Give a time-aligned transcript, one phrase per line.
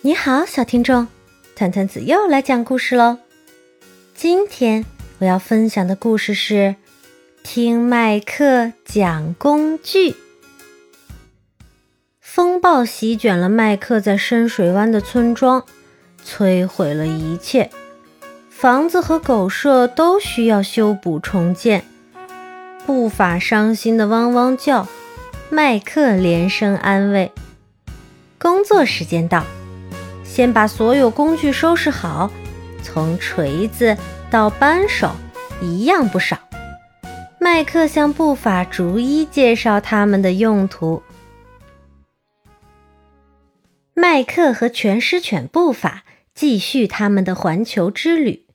[0.00, 1.08] 你好，小听众，
[1.56, 3.18] 团团子又来讲故事喽。
[4.14, 4.84] 今天
[5.18, 6.54] 我要分享的故事是
[7.42, 10.10] 《听麦克讲工具》。
[12.20, 15.64] 风暴席卷了麦克在深水湾的村庄，
[16.24, 17.68] 摧毁了一切，
[18.48, 21.84] 房子和狗舍都需要修补重建。
[22.86, 24.86] 不法伤心的汪汪叫，
[25.50, 27.32] 麦克连声安慰。
[28.38, 29.44] 工作时间到。
[30.38, 32.30] 先把所有工具收拾好，
[32.80, 33.96] 从锤子
[34.30, 35.10] 到扳手，
[35.60, 36.38] 一样不少。
[37.40, 41.02] 麦克向布法逐一介绍他们的用途。
[43.94, 48.46] 麦克和全狮犬布法继续他们的环球之旅，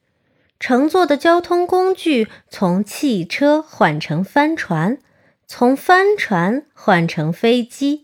[0.61, 4.99] 乘坐的交通工具从汽车换成帆船，
[5.45, 8.02] 从帆船换成飞机。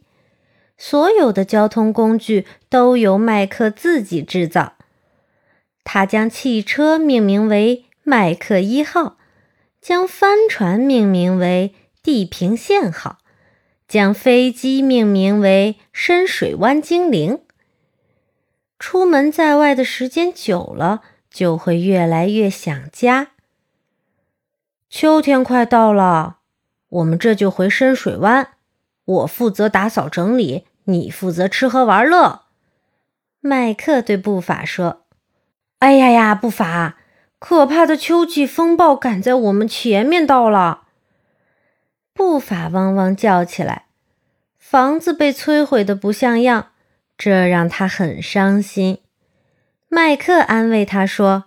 [0.81, 4.75] 所有的交通工具都由麦克自己制造。
[5.83, 9.17] 他将汽车命名为“麦克一号”，
[9.81, 13.17] 将帆船命名为“地平线号”，
[13.89, 17.41] 将飞机命名为“深水湾精灵”。
[18.79, 23.31] 出门在外的时间久了，就会越来越想家。
[24.89, 26.37] 秋天快到了，
[26.87, 28.53] 我们这就回深水湾。
[29.03, 30.65] 我负责打扫整理。
[30.89, 32.45] 你负责吃喝玩乐，
[33.41, 35.05] 麦克对布法说
[35.77, 36.97] ：“哎呀呀，布法，
[37.37, 40.87] 可怕的秋季风暴赶在我们前面到了。”
[42.11, 43.85] 布法汪汪叫起来，
[44.57, 46.71] 房子被摧毁的不像样，
[47.15, 48.99] 这让他很伤心。
[49.89, 51.45] 麦克安慰他说：“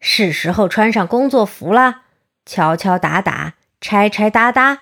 [0.00, 2.02] 是时候穿上工作服了，
[2.44, 4.80] 敲敲打打，拆拆搭搭，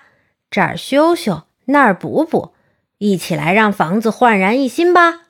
[0.49, 2.53] 这儿修修，那儿补补。”
[2.99, 5.27] 一起来让房子焕然一新吧！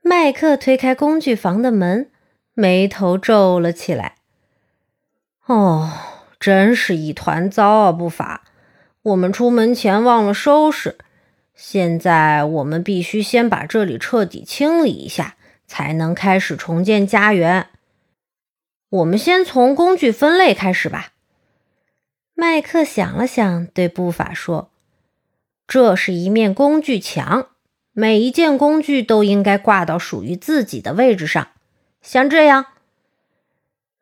[0.00, 2.10] 麦克推开工具房的门，
[2.54, 4.14] 眉头皱了起来。
[5.44, 5.90] 哦，
[6.38, 7.92] 真是一团糟啊！
[7.92, 8.44] 不法，
[9.02, 10.96] 我们出门前忘了收拾，
[11.54, 17.68] 现在我们必须先把这里彻底清理一下，才能开始重建家园。
[18.88, 21.12] 我们先从工具分类开始吧。
[22.34, 24.70] 麦克想了想，对布法说。
[25.70, 27.46] 这是一面工具墙，
[27.92, 31.46] 每一件工具都应该挂到属于自己的位置上，
[32.02, 32.66] 像这样。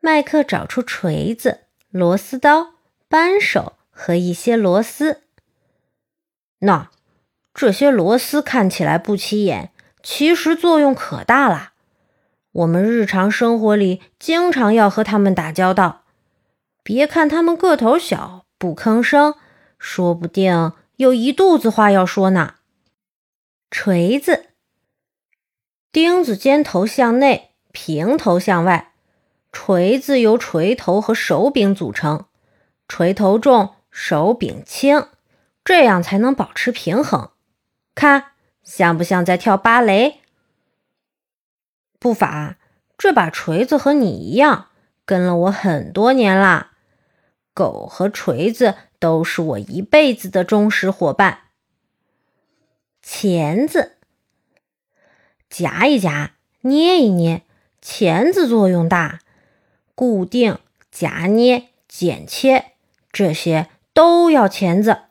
[0.00, 2.68] 麦克找出锤子、螺丝刀、
[3.06, 5.20] 扳手和一些螺丝。
[6.60, 6.88] 那
[7.52, 9.70] 这些螺丝看起来不起眼，
[10.02, 11.74] 其实作用可大了。
[12.52, 16.04] 我们日常生活里经常要和它们打交道。
[16.82, 19.34] 别看它们个头小，不吭声，
[19.78, 20.72] 说不定。
[20.98, 22.56] 有一肚子话要说呢。
[23.70, 24.46] 锤子，
[25.92, 28.94] 钉子尖头向内，平头向外。
[29.52, 32.26] 锤子由锤头和手柄组成，
[32.88, 35.06] 锤头重，手柄轻，
[35.64, 37.30] 这样才能保持平衡。
[37.94, 38.32] 看，
[38.64, 40.20] 像不像在跳芭蕾？
[42.00, 42.58] 不法，
[42.96, 44.70] 这把锤子和你一样，
[45.04, 46.72] 跟了我很多年啦。
[47.54, 48.74] 狗和锤子。
[48.98, 51.40] 都是我一辈子的忠实伙伴。
[53.02, 53.96] 钳子，
[55.48, 57.42] 夹一夹，捏一捏，
[57.80, 59.20] 钳子作用大，
[59.94, 60.58] 固定、
[60.90, 62.72] 夹捏、剪切，
[63.10, 65.02] 这些都要钳子。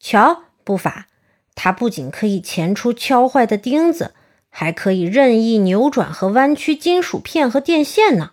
[0.00, 1.06] 瞧，不法，
[1.54, 4.14] 它不仅可以钳出敲坏的钉子，
[4.48, 8.32] 还可以任意扭转和弯曲金属片和电线呢。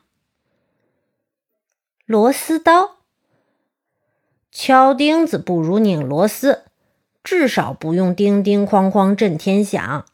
[2.05, 2.94] 螺丝刀。
[4.57, 6.63] 敲钉子不如拧螺丝，
[7.25, 10.05] 至少不用叮叮哐哐震天响。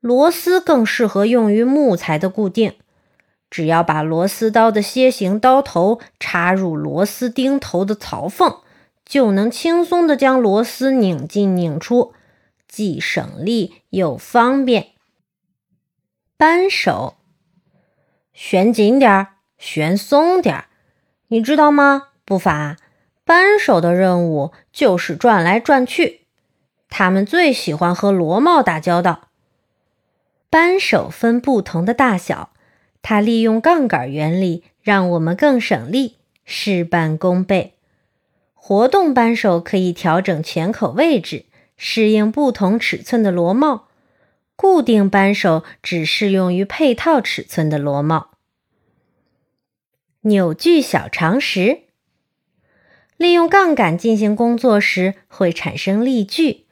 [0.00, 2.72] 螺丝更适合用于木材的固定，
[3.50, 8.60] 只要把螺丝刀的楔形刀头插入螺丝钉头的槽缝，
[9.04, 12.14] 就能轻松地将螺丝拧进拧出，
[12.66, 14.86] 既省力又方便。
[16.38, 17.16] 扳手，
[18.32, 20.64] 旋紧点儿，旋松点儿，
[21.28, 22.08] 你知道吗？
[22.24, 22.78] 不法。
[23.24, 26.26] 扳手的任务就是转来转去，
[26.90, 29.28] 他们最喜欢和螺帽打交道。
[30.50, 32.50] 扳手分不同的大小，
[33.00, 37.74] 它利用杠杆原理，让我们更省力，事半功倍。
[38.52, 43.88] 活动扳手可以调整钳口位置，适应不同尺寸的螺帽；
[44.54, 48.32] 固定扳手只适用于配套尺寸的螺帽。
[50.20, 51.83] 扭矩小常识。
[53.16, 56.66] 利用杠杆进行工作时会产生力矩，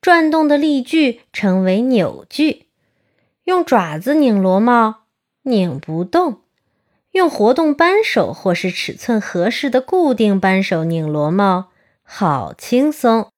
[0.00, 2.66] 转动的力矩称为扭矩。
[3.44, 5.04] 用爪子拧螺帽，
[5.42, 6.40] 拧不动；
[7.12, 11.68] 用活动扳手或是尺寸合适的固定扳手拧螺帽，
[12.02, 13.30] 好轻松。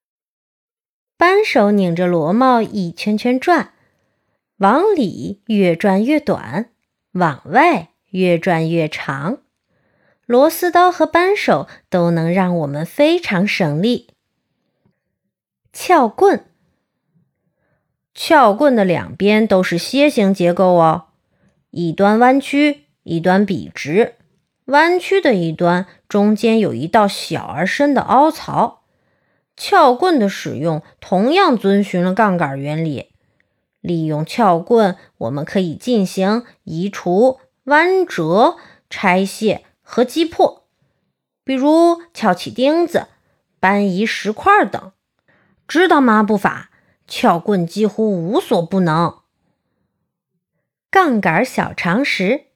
[1.18, 3.74] 扳手拧着螺帽一圈圈转，
[4.58, 6.70] 往里越转越短，
[7.12, 9.38] 往外越转越长。
[10.28, 14.08] 螺丝刀和扳手都能让我们非常省力。
[15.72, 16.44] 撬棍，
[18.14, 21.04] 撬棍的两边都是楔形结构哦，
[21.70, 24.16] 一端弯曲，一端笔直。
[24.66, 28.82] 弯曲的一端中间有一道小而深的凹槽。
[29.56, 33.06] 撬棍的使用同样遵循了杠杆原理。
[33.80, 38.58] 利用撬棍，我们可以进行移除、弯折、
[38.90, 39.64] 拆卸。
[39.90, 40.68] 和击破，
[41.44, 43.06] 比如撬起钉子、
[43.58, 44.92] 搬移石块等，
[45.66, 46.22] 知道吗？
[46.22, 46.70] 不法，
[47.06, 49.20] 撬棍几乎无所不能。
[50.90, 52.48] 杠杆小常识：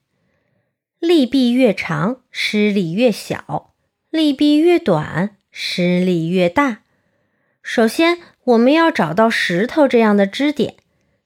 [0.99, 3.73] 力臂越长，施力越小；
[4.11, 6.83] 力臂越短，施力越大。
[7.63, 10.77] 首先，我们要找到石头这样的支点，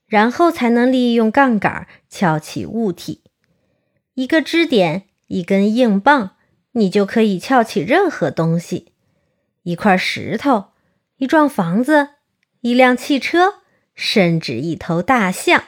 [0.06, 3.24] 然后才能利用杠杆撬起物体。
[4.14, 5.08] 一个支点。
[5.26, 6.36] 一根硬棒，
[6.72, 8.92] 你就可以撬起任何东西；
[9.62, 10.66] 一块石头，
[11.16, 12.10] 一幢房子，
[12.60, 13.54] 一辆汽车，
[13.94, 15.64] 甚至一头大象。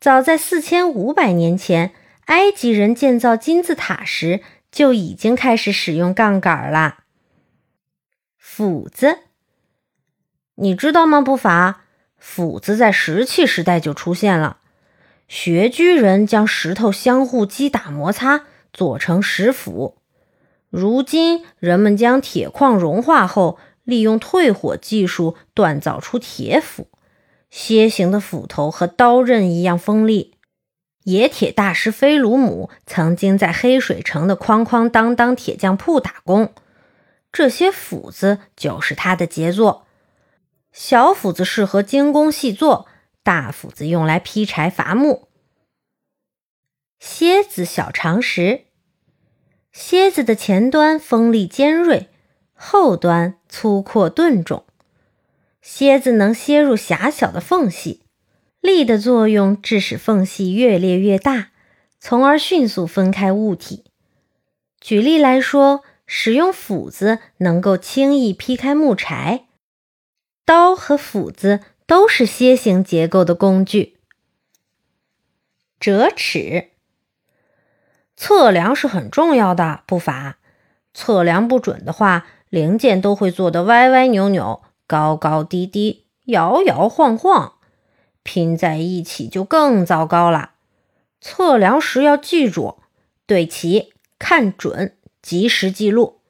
[0.00, 1.94] 早在四千五百年前，
[2.26, 7.04] 埃及人建造金字塔时就已经开始使用杠杆了。
[8.36, 9.18] 斧子，
[10.56, 11.20] 你知道吗？
[11.20, 11.84] 不法，
[12.18, 14.58] 斧子在石器时代就出现了。
[15.34, 19.96] 穴居人将石头相互击打摩擦，做成石斧。
[20.68, 26.88] 如今，人们将铁矿融化后，利用退火技术锻造出铁斧。
[27.50, 30.34] 楔形的斧头和刀刃一样锋利。
[31.04, 36.52] 冶铁大师菲鲁姆曾经在黑水城的哐哐当当铁匠铺打工，
[37.32, 39.86] 这些斧子就是他的杰作。
[40.72, 42.86] 小斧子适合精工细作。
[43.22, 45.28] 大斧子用来劈柴伐木。
[47.00, 48.64] 楔子小常识：
[49.74, 52.08] 楔子的前端锋利尖锐，
[52.52, 54.64] 后端粗阔钝重。
[55.62, 58.02] 楔子能楔入狭小的缝隙，
[58.60, 61.50] 力的作用致使缝隙越裂越大，
[62.00, 63.84] 从而迅速分开物体。
[64.80, 69.46] 举例来说，使用斧子能够轻易劈开木柴，
[70.44, 71.60] 刀和斧子。
[71.86, 73.98] 都是楔形结构的工具。
[75.80, 76.70] 折尺，
[78.16, 80.38] 测量是很重要的步伐。
[80.94, 87.54] 测量不准的话，零件都会做得歪歪扭扭、高高低低、摇摇晃晃，
[88.22, 90.52] 拼在一起就更糟糕了。
[91.20, 92.78] 测量时要记住：
[93.26, 96.20] 对齐、看准、及时记录。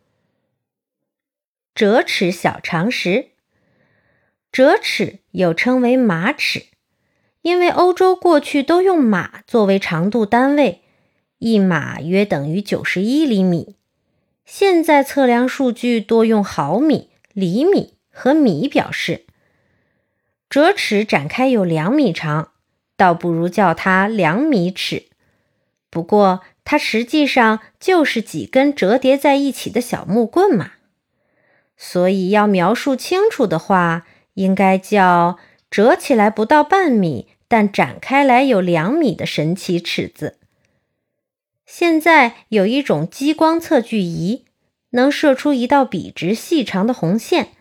[1.75, 3.32] 折尺小常识。
[4.53, 6.67] 折尺又称为马尺，
[7.41, 10.83] 因为欧洲过去都用马作为长度单位，
[11.39, 13.77] 一马约等于九十一厘米。
[14.45, 19.25] 现在测量数据多用毫米、厘米和米表示。
[20.51, 22.51] 折尺展开有两米长，
[22.99, 25.05] 倒不如叫它两米尺。
[25.89, 30.73] 不过它实际上就是几根折叠在一起的小木棍嘛。
[31.79, 34.07] 所以要描述清楚的话。
[34.35, 35.39] 应该叫
[35.71, 40.39] 折起来不到半米，但展开来有两米的神奇尺子。
[41.67, 44.45] 现在有一种激光测距仪，
[44.91, 47.53] 能射出一道笔直细长的红线，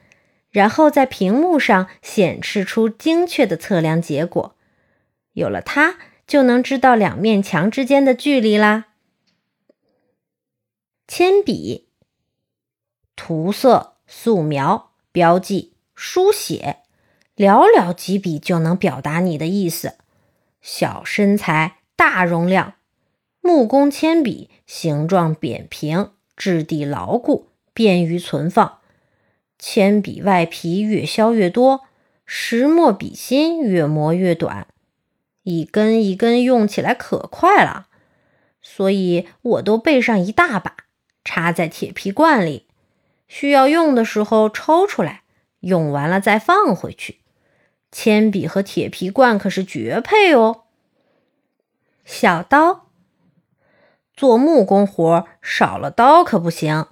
[0.50, 4.56] 然后在屏幕上显示出精确的测量结果。
[5.34, 5.98] 有了它，
[6.28, 8.88] 就能知道两面墙之间的距离啦。
[11.08, 11.88] 铅笔，
[13.16, 15.74] 涂色、素描、标记。
[16.04, 16.78] 书写，
[17.38, 19.98] 寥寥几笔就能表达你的意思。
[20.60, 22.74] 小身材，大容量。
[23.40, 28.80] 木工铅笔形状扁平，质地牢固，便于存放。
[29.60, 31.82] 铅笔外皮越削越多，
[32.26, 34.66] 石墨笔芯越磨越短，
[35.44, 37.90] 一根一根用起来可快了。
[38.60, 40.78] 所以我都备上一大把，
[41.24, 42.66] 插在铁皮罐里，
[43.28, 45.22] 需要用的时候抽出来。
[45.62, 47.22] 用完了再放回去。
[47.92, 50.64] 铅笔和铁皮罐可是绝配哦。
[52.06, 52.88] 小刀，
[54.16, 56.88] 做木工活少了刀可不行，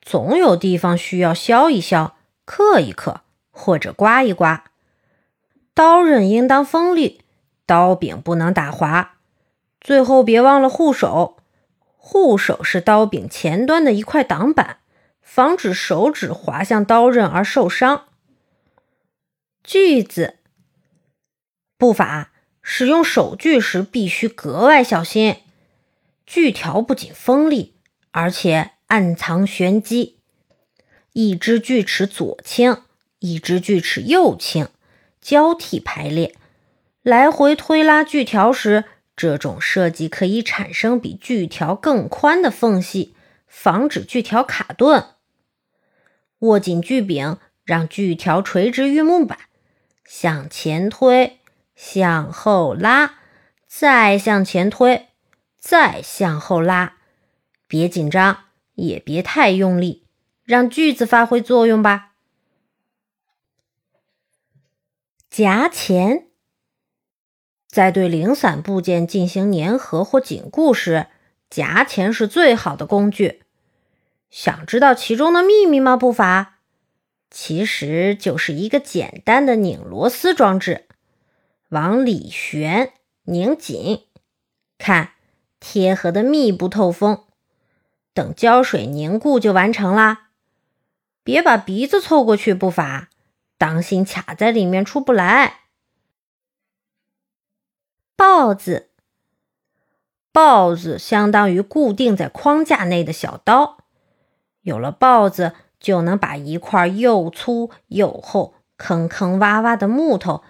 [0.00, 4.64] 总有地方需要削一削、刻一刻，或者刮一刮。
[5.74, 7.22] 刀刃应当锋利，
[7.66, 9.16] 刀柄不能打滑。
[9.80, 11.38] 最后别忘了护手，
[11.96, 14.78] 护手是刀柄前端的一块挡板，
[15.34, 18.04] 防止手指滑向刀刃而受伤。
[19.64, 20.36] 锯子，
[21.76, 22.30] 步法
[22.62, 25.38] 使用手锯时必须格外小心。
[26.24, 27.74] 锯条不仅锋利，
[28.12, 30.20] 而且暗藏玄机。
[31.14, 32.82] 一只锯齿左倾，
[33.18, 34.68] 一只锯齿右倾，
[35.20, 36.36] 交替排列，
[37.02, 38.84] 来回推拉锯条时，
[39.16, 43.16] 这种设计可以产生比锯条更宽的缝隙，
[43.48, 45.08] 防止锯条卡顿。
[46.44, 49.38] 握紧锯柄，让锯条垂直于木板。
[50.04, 51.40] 向前推，
[51.74, 53.14] 向后拉，
[53.66, 55.08] 再向前推，
[55.58, 56.98] 再向后拉。
[57.66, 60.06] 别紧张，也别太用力，
[60.44, 62.12] 让锯子发挥作用吧。
[65.30, 66.26] 夹钳
[67.66, 71.06] 在对零散部件进行粘合或紧固时，
[71.48, 73.43] 夹钳是最好的工具。
[74.34, 75.96] 想知道其中的秘密吗？
[75.96, 76.58] 步伐。
[77.30, 80.88] 其实就是一个简单的拧螺丝装置，
[81.68, 82.92] 往里旋，
[83.26, 84.06] 拧紧，
[84.76, 85.12] 看
[85.60, 87.22] 贴合的密不透风。
[88.12, 90.30] 等胶水凝固就完成啦。
[91.22, 93.10] 别把鼻子凑过去，不法，
[93.56, 95.60] 当心卡在里面出不来。
[98.16, 98.90] 豹子，
[100.32, 103.83] 豹子相当于固定在框架内的小刀，
[104.64, 105.52] 有了刨子。
[105.80, 110.42] 就能把一块又粗又厚、坑坑洼洼的木头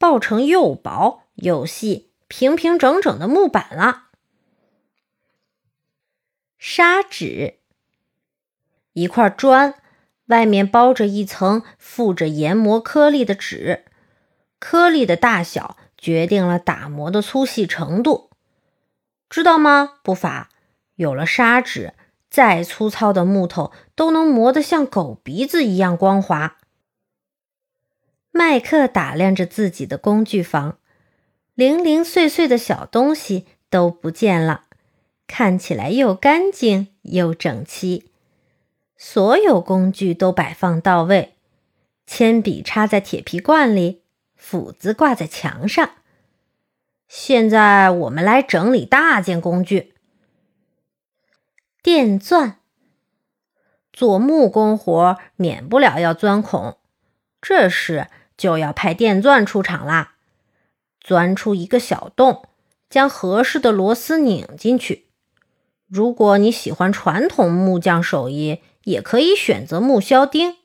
[0.00, 4.08] 刨成又薄又细、平平整整的木板了。
[6.58, 7.60] 砂纸，
[8.94, 9.74] 一块砖
[10.26, 13.84] 外面包着一层附着研磨颗粒的纸，
[14.58, 18.30] 颗粒的大小决定了打磨的粗细程度，
[19.28, 20.00] 知道吗？
[20.02, 20.48] 不法，
[20.96, 21.94] 有了砂纸。
[22.30, 26.58] 再粗糙的木头都能磨得像狗鼻子一样光滑。
[28.30, 30.78] 麦克打量着自己的工具房，
[31.54, 34.66] 零零碎碎的小东西都不见了，
[35.26, 38.10] 看起来又干净又整齐。
[38.96, 41.34] 所有工具都摆放到位，
[42.06, 44.02] 铅笔插在铁皮罐里，
[44.36, 45.90] 斧子挂在墙上。
[47.08, 49.89] 现在我们来整理大件工具。
[51.82, 52.58] 电钻，
[53.90, 56.76] 做木工活免不了要钻孔，
[57.40, 60.16] 这时就要派电钻出场啦。
[61.00, 62.46] 钻出一个小洞，
[62.90, 65.06] 将合适的螺丝拧进去。
[65.88, 70.58] 如果你喜欢传统木匠手艺，也可以选择木销钉。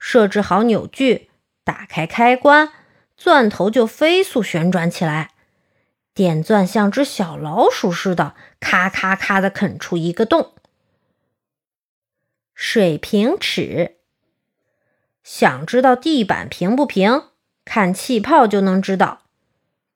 [0.00, 1.30] 设置好扭矩，
[1.62, 2.70] 打开开关，
[3.16, 5.30] 钻头就飞速旋转起来。
[6.16, 10.54] 点钻像只小老鼠似的，咔咔咔的啃出一个洞。
[12.54, 13.98] 水平尺，
[15.22, 17.24] 想知道地板平不平，
[17.66, 19.24] 看气泡就能知道。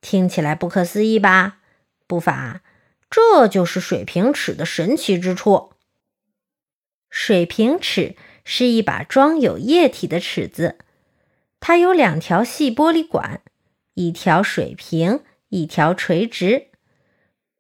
[0.03, 1.61] 听起来不可思议吧？
[2.07, 2.61] 不法，
[3.09, 5.73] 这就是水平尺的神奇之处。
[7.09, 10.77] 水平尺是一把装有液体的尺子，
[11.61, 13.41] 它有两条细玻璃管，
[13.95, 15.21] 一条水平。
[15.51, 16.69] 一条垂直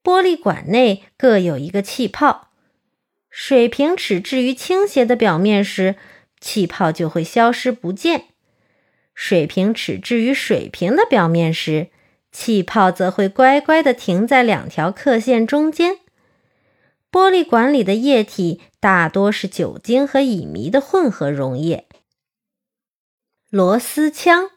[0.03, 2.49] 玻璃管内各有一个气泡，
[3.29, 5.97] 水平尺置于倾斜的表面时，
[6.41, 8.23] 气泡就会消失不见；
[9.15, 11.91] 水平尺置于水平的表面时，
[12.33, 15.99] 气泡则会乖乖地停在两条刻线中间。
[17.13, 21.87] 玻璃管里的液体大多是酒精和乙醚的混合溶液。
[23.51, 24.51] 螺丝枪。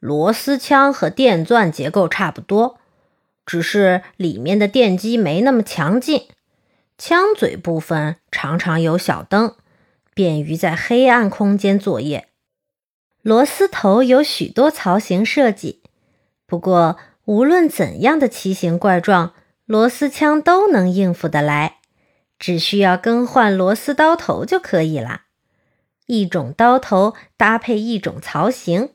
[0.00, 2.78] 螺丝枪和电钻结构差不多，
[3.44, 6.26] 只是里面的电机没那么强劲。
[6.96, 9.54] 枪嘴部分常常有小灯，
[10.14, 12.28] 便于在黑暗空间作业。
[13.22, 15.82] 螺丝头有许多槽型设计，
[16.46, 19.34] 不过无论怎样的奇形怪状，
[19.66, 21.76] 螺丝枪都能应付得来，
[22.38, 25.22] 只需要更换螺丝刀头就可以了。
[26.06, 28.90] 一种刀头搭配一种槽型。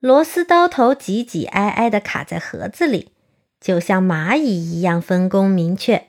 [0.00, 3.12] 螺丝刀头挤挤挨挨地卡在盒子里，
[3.60, 6.06] 就像蚂蚁一样分工明确。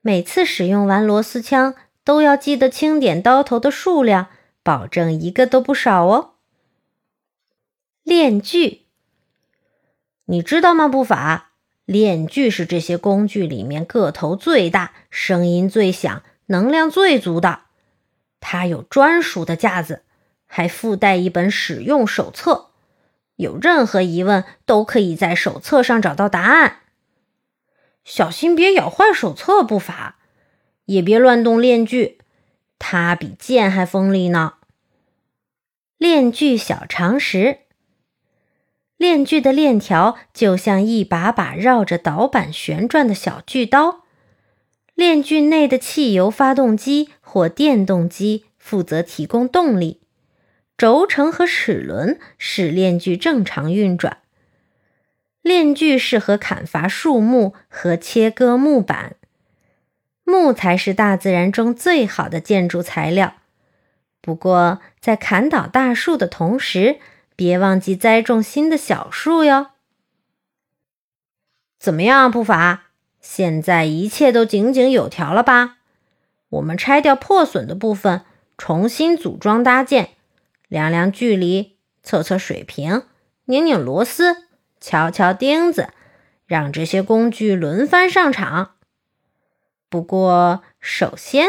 [0.00, 4.28] 每次使用完螺丝枪，都要记得清点刀头的数量，
[4.62, 6.36] 保证一个都不少哦。
[8.02, 8.86] 链锯，
[10.24, 10.88] 你知道吗？
[10.88, 11.50] 不法，
[11.84, 17.64] 链锯是这些工具里面个头最大、声音最响、能量最足的。
[18.40, 20.04] 它有专属的架子，
[20.46, 22.69] 还附带一本使用手册，
[23.40, 26.80] 有任何疑问都可以在手册上找到答案。
[28.04, 30.18] 小心别咬坏手册不法，
[30.84, 32.18] 也别乱动链锯，
[32.78, 34.54] 它比剑还锋利呢。
[35.96, 37.60] 链锯小常识：
[38.98, 44.04] 链锯的链条就像一把把绕着导板旋转的小锯刀，
[44.94, 50.02] 链锯内的汽油发动机或电动机负责提供动力。
[50.80, 54.16] 轴承和齿轮使链锯正常运转。
[55.42, 59.16] 链锯适合砍伐树木和切割木板。
[60.24, 63.34] 木材是大自然中最好的建筑材料。
[64.22, 66.98] 不过，在砍倒大树的同时，
[67.36, 69.72] 别忘记栽种新的小树哟。
[71.78, 72.84] 怎么样，布法？
[73.20, 75.76] 现在一切都井井有条了吧？
[76.48, 78.22] 我们拆掉破损的部分，
[78.56, 80.12] 重新组装搭建。
[80.70, 83.02] 量量距离，测测水平，
[83.46, 84.44] 拧拧螺丝，
[84.80, 85.92] 敲敲钉子，
[86.46, 88.76] 让这些工具轮番上场。
[89.88, 91.48] 不过，首先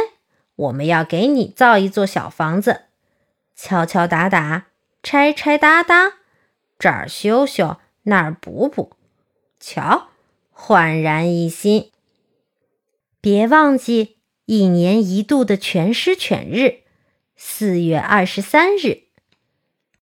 [0.55, 2.85] 我们要给你造一座小房子，
[3.55, 4.69] 敲敲打打，
[5.03, 6.13] 拆拆搭搭，
[6.79, 8.93] 这儿修修，那儿补补，
[9.59, 10.07] 瞧，
[10.49, 11.91] 焕然一新。
[13.21, 16.79] 别忘记一年一度的全师犬日，
[17.35, 19.10] 四月二十三日。